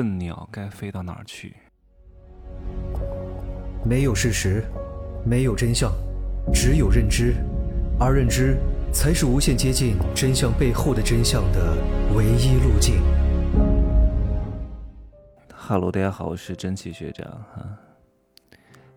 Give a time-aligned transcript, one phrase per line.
[0.00, 1.54] 笨鸟该飞到哪儿去？
[3.84, 4.64] 没有事实，
[5.26, 5.92] 没有真相，
[6.54, 7.34] 只有认知，
[7.98, 8.56] 而认知
[8.94, 11.76] 才是无限接近真相背后的真相的
[12.16, 13.02] 唯一路径。
[15.54, 17.78] 哈喽，大家好，我是真奇学长哈。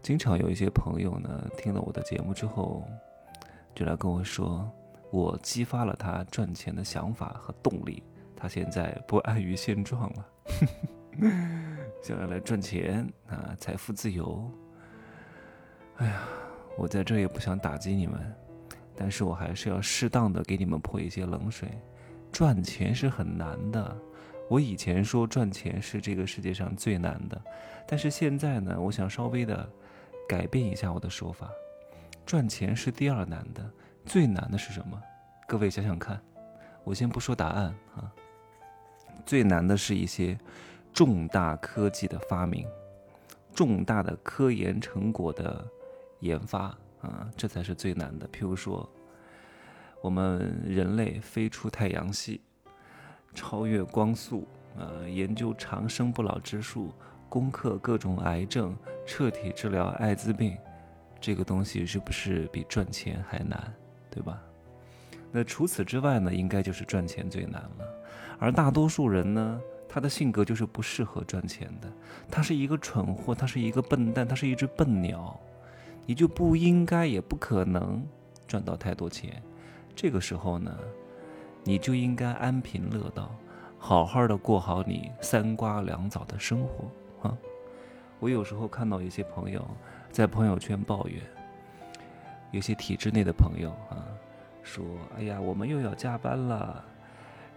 [0.01, 2.87] 经常有一些朋友呢，听了我的节目之后，
[3.75, 4.71] 就来跟我说，
[5.11, 8.01] 我激发了他赚钱的想法和动力。
[8.37, 10.25] 他现在不安于现状了，
[12.01, 14.49] 想要来赚钱啊，财富自由。
[15.97, 16.23] 哎呀，
[16.77, 18.19] 我在这也不想打击你们，
[18.95, 21.69] 但是我还是要适当的给你们泼一些冷水。
[22.31, 23.95] 赚钱是很难的，
[24.49, 27.39] 我以前说赚钱是这个世界上最难的，
[27.87, 29.69] 但是现在呢，我想稍微的
[30.27, 31.47] 改变一下我的说法，
[32.25, 33.63] 赚钱是第二难的，
[34.03, 34.99] 最难的是什么？
[35.47, 36.19] 各位想想看，
[36.83, 38.11] 我先不说答案啊。
[39.25, 40.37] 最难的是一些
[40.93, 42.67] 重大科技的发明，
[43.53, 45.65] 重大的科研成果的
[46.19, 46.65] 研发
[47.01, 48.27] 啊，这才是最难的。
[48.27, 48.87] 譬如说，
[50.01, 52.41] 我们人类飞出太阳系，
[53.33, 56.93] 超越光速，呃，研究长生不老之术，
[57.27, 58.75] 攻克各种癌症，
[59.05, 60.55] 彻底治疗艾滋病，
[61.19, 63.73] 这个东西是不是比赚钱还难？
[64.11, 64.39] 对吧？
[65.31, 68.03] 那除此之外呢，应该就是赚钱最难了。
[68.37, 69.59] 而大多数人呢，
[69.93, 71.87] 他的性格就是不适合赚钱的。
[72.27, 75.39] 他是一个蠢货，他是一个笨蛋，他是一只笨鸟，
[76.07, 78.03] 你就不应该也不可能
[78.47, 79.39] 赚到太多钱。
[79.95, 80.75] 这个时候呢，
[81.63, 83.29] 你就应该安贫乐道，
[83.77, 87.37] 好好的过好你三瓜两枣的生活啊！
[88.19, 89.63] 我有时候看到一些朋友
[90.09, 91.21] 在朋友圈抱怨，
[92.49, 94.01] 有些体制内的朋友啊。
[94.63, 94.83] 说
[95.19, 96.83] ：“哎呀，我们又要加班了，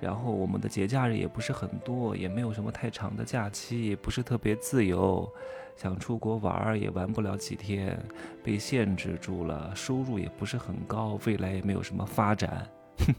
[0.00, 5.28] 然后我们的节假日也不是很多，也没有什么太长的假期，也不是特别自由，
[5.76, 7.98] 想出国玩儿也玩不了几天，
[8.42, 12.68] 被限制住了，收入也不是很高，未来也没有什么发展，
[12.98, 13.14] 哼，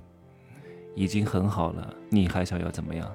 [0.96, 3.12] 已经很好了，你还想要怎么样？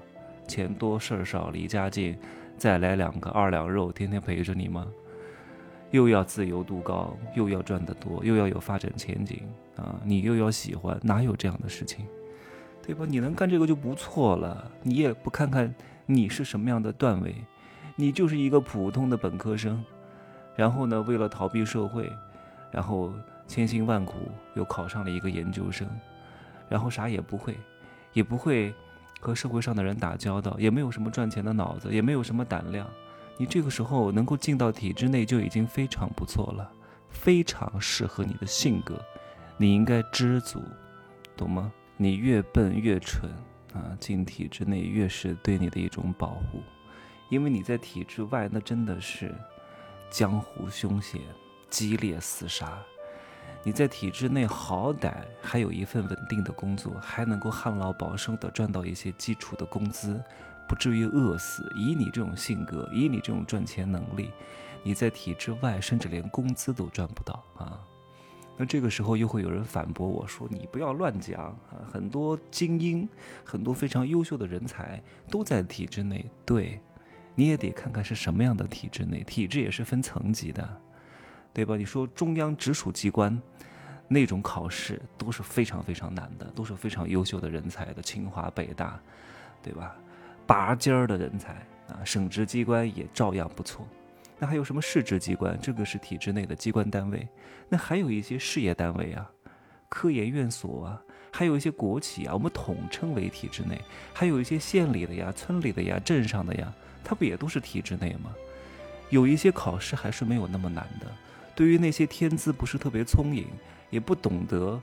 [0.49, 2.19] 钱多事儿少，离家近，
[2.59, 4.87] 再来两个二两肉，天天陪着你吗？”
[5.93, 9.47] 又要自由度高，又要赚得多，又要有发展前景
[9.77, 10.01] 啊！
[10.03, 12.07] 你又要喜欢，哪有这样的事情，
[12.85, 13.07] 对吧？
[13.09, 14.71] 你能干这个就不错了。
[14.83, 15.73] 你也不看看
[16.05, 17.35] 你是什么样的段位，
[17.95, 19.83] 你就是一个普通的本科生，
[20.57, 22.13] 然后呢，为了逃避社会，
[22.71, 23.13] 然后
[23.47, 24.15] 千辛万苦
[24.55, 25.89] 又考上了一个研究生，
[26.69, 27.57] 然后啥也不会，
[28.13, 28.75] 也不会
[29.21, 32.87] 和社会上的人打交道，也没有什么赚钱的脑子，也没有什么胆量。
[33.37, 36.71] 你这个时候能够进到体制内就已经非常不错了，
[37.09, 39.01] 非常适合你的性格，
[39.57, 40.61] 你应该知足，
[41.37, 41.73] 懂吗？
[41.97, 43.31] 你越笨越蠢
[43.75, 46.63] 啊，进体制内越是对你的一种保护，
[47.29, 49.35] 因为你在体制外那真的是
[50.11, 51.21] 江湖凶险、
[51.71, 52.79] 激烈厮杀，
[53.63, 60.23] 你在体制内好歹还有一份稳定的工作，还能够旱涝保收的赚到一些基础的工资。
[60.69, 61.71] 不至于饿死。
[61.77, 64.31] 以你这种性格，以你这种赚钱能力，
[64.83, 67.79] 你在体制外甚至连工资都赚不到啊！
[68.57, 71.83] 那这个时候又会有人反驳我说：“你不要乱讲啊！
[71.91, 73.09] 很多精英，
[73.45, 76.25] 很多非常优秀的人才都在体制内。
[76.45, 76.81] 对，
[77.35, 79.23] 你也得看看是什么样的体制内。
[79.25, 80.81] 体制也是分层级的，
[81.53, 81.77] 对吧？
[81.77, 83.41] 你说中央直属机关
[84.07, 89.01] 那种考试都是非常非常难的，都是非常优秀的人才的，清华北大，
[89.63, 89.97] 对吧？”
[90.47, 91.55] 拔尖儿的人才
[91.89, 93.87] 啊，省直机关也照样不错。
[94.43, 95.57] 那还有什么市直机关？
[95.63, 97.29] 这个是体制内的机关单位。
[97.69, 99.31] 那还有一些事业单位啊，
[99.89, 103.81] 科研院所啊，还有一些国企啊，我们统称为体制内。
[104.13, 108.35] 还有一些县里的呀、村里的呀、镇上的呀，它不也都是体制内吗？
[109.11, 111.07] 有一些考试还是没有那么难的。
[111.55, 113.47] 对于那些天资不是特别聪颖，
[113.91, 114.83] 也不懂得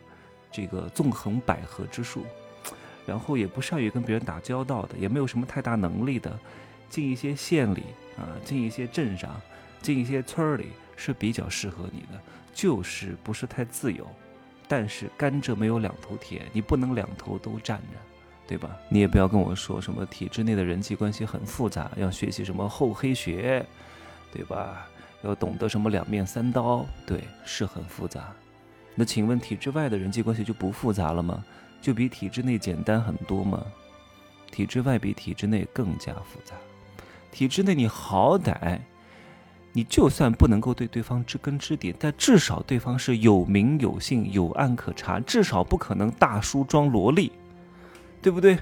[0.49, 2.23] 这个纵横捭阖之术。
[3.05, 6.39] 然后也不善于跟别人打交道的，也没有什么太大能力的，
[6.89, 7.83] 进一些县里
[8.17, 9.39] 啊，进一些镇上，
[9.81, 12.19] 进一些村里是比较适合你的，
[12.53, 14.07] 就是不是太自由。
[14.67, 17.97] 但是甘蔗没有两头甜，你不能两头都占着，
[18.47, 18.77] 对吧？
[18.89, 23.65] 你也不要跟我说什么体制内的人际关系很复杂，要学习什么厚黑学，
[24.31, 24.87] 对吧？
[25.23, 28.31] 要懂得什么两面三刀，对，是很复杂。
[28.95, 31.43] 那请问体制外的人际关系就不复杂了吗？
[31.81, 33.65] 就比体制内简单很多吗？
[34.51, 36.55] 体制外比体制内更加复杂。
[37.31, 38.79] 体制内你好歹，
[39.71, 47.31] 你就算不能够对对方知根知底，但至少对方是有名有姓、有案可查，至少不可能大叔装萝莉，
[48.21, 48.57] 对不对？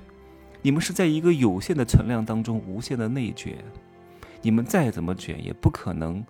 [0.62, 3.58] 你们是在一个有限的存量当中无限的内卷，
[4.42, 6.24] 你们再怎么卷也不可能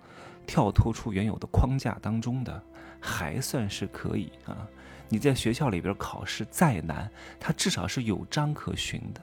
[0.46, 2.62] 跳脱出原有的框架当中的，
[3.00, 4.68] 还算是可以啊。
[5.08, 9.20] 你在学校里边考试再难，它至少是有章可循的，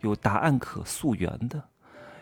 [0.00, 1.62] 有答案可溯源的，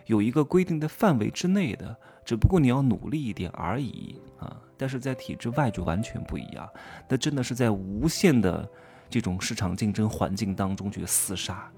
[0.09, 1.95] 有一个规定的范围之内的，
[2.25, 4.57] 只不过你要努力一点而已啊。
[4.77, 6.67] 但是在体制外就完全不一样，
[7.09, 8.67] 那真的是在无限的
[9.11, 11.71] 这种市场竞争环境当中去厮杀，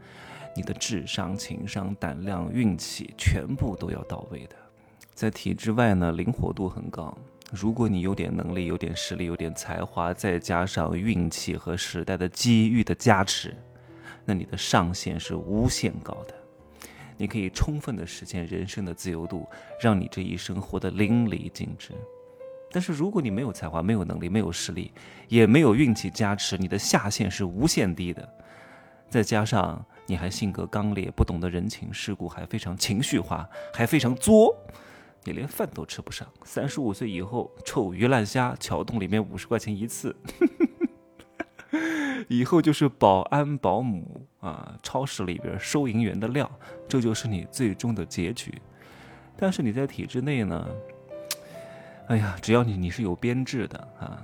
[0.54, 4.54] 你的智商、情商、胆量、运气全部都要到位的。
[5.12, 7.12] 在体制外呢，灵活度很高。
[7.50, 13.56] 如果你有点能力、有点实力、有点才华，再加上运气和时代的机遇的加持，
[14.24, 16.34] 那你的上限是无限高的。
[17.20, 19.46] 你可以充分的实现人生的自由度，
[19.78, 21.92] 让你这一生活得淋漓尽致。
[22.72, 24.90] 但是如果你没有才华、没有能力、没有实力，
[25.28, 28.26] 也没有运气加持，你的下限是无限低的。
[29.10, 34.56] 再加上你还性格刚烈，不懂得人情世故，还非常情绪化，还非常作。
[35.24, 40.16] 你连饭都吃不上，三十五岁以后臭鱼烂虾，桥洞里面五十块钱一次，
[42.28, 46.50] 以后就是保安保姆啊，超市里边收银员的料，
[46.88, 48.52] 这就是你最终的结局。
[49.36, 50.66] 但是你在体制内呢，
[52.08, 54.22] 哎呀，只要你你是有编制的啊，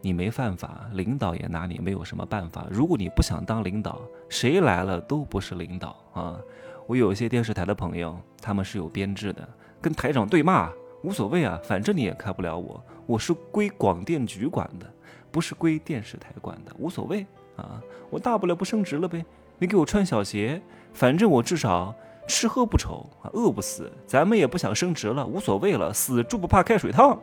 [0.00, 2.66] 你没犯法，领导也拿你没有什么办法。
[2.70, 6.40] 如果你不想当领导，谁来了都不是领导啊。
[6.86, 9.48] 我有一些电视台的朋友，他们是有编制的。
[9.80, 10.70] 跟台长对骂
[11.02, 14.90] 无所谓啊，反正你也开不了我，我是归广电局管的，
[15.34, 17.26] 不是归电视台管的，无所谓
[17.56, 19.26] 啊，我大不了不升职了呗。
[19.58, 21.92] 你给我穿小鞋，反正我至少
[22.28, 23.90] 吃喝不愁啊，饿不死。
[24.06, 27.20] 咱们也不想升职了，无所谓了，死猪不怕开水烫，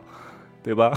[0.62, 0.92] 对吧？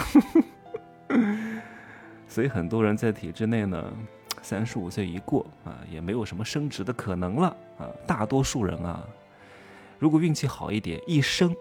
[2.28, 3.94] 所以很多人在体制内呢，
[4.42, 7.48] 三十五岁一过啊，也没有什么升职的可能了
[7.78, 9.08] 啊，大多数人啊。
[9.98, 11.56] 如果运气好一点，一生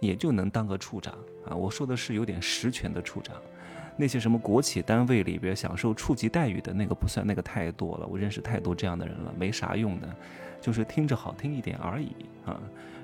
[0.00, 1.14] 也就能当个处长
[1.48, 1.54] 啊！
[1.54, 3.36] 我说的是有点实权的处长，
[3.96, 10.08] 那些什么国企单位里边享受处级待遇的那个不算，那个太多了，我认识太多这样的人了，没啥用的，
[10.60, 12.14] 就是听着好听一点而已
[12.44, 12.60] 啊！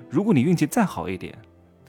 [0.09, 1.37] 如果你运气再好一点，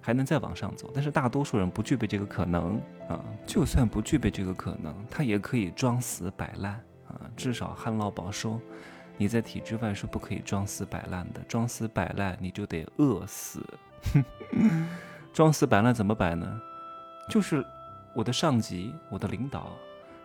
[0.00, 3.22] 还能再往上走，但是大多数人不具备这个可能啊！
[3.46, 6.72] 就算不具备这个可能，他也可以装死摆烂
[7.08, 7.20] 啊！
[7.36, 8.60] 至少汉老宝说。
[9.16, 13.64] 你在体制外是不可以装死摆烂的，装死摆烂你就得饿死。
[15.32, 16.60] 装死摆烂怎么摆呢？
[17.30, 17.64] 就是
[18.14, 19.72] 我的上级，我的领导，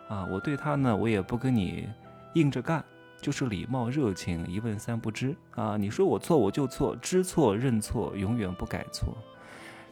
[0.07, 1.89] 啊，我对他呢，我也不跟你
[2.35, 2.83] 硬着干，
[3.19, 5.75] 就是礼貌热情，一问三不知啊。
[5.75, 9.17] 你说我错我就错，知错认错，永远不改错。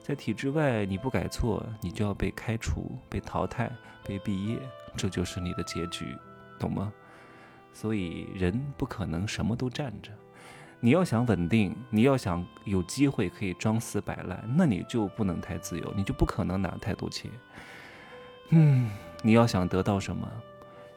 [0.01, 3.69] 在体制外你不改错，你就要被开除、被淘汰、
[4.05, 4.57] 被毕业，
[4.95, 6.15] 这就是你的结局，
[6.59, 6.93] 懂吗？
[7.73, 10.11] 所以人不可能什么都占着，
[10.79, 17.29] 你要想稳定，你要想有机会可以装死摆烂，那你就不能太自由，你就不可能拿太多钱。
[18.49, 18.89] 嗯，
[19.21, 20.29] 你要想得到什么，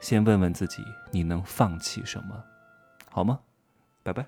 [0.00, 2.42] 先问问自己，你能放弃什么，
[3.10, 3.40] 好吗？
[4.02, 4.24] 拜拜。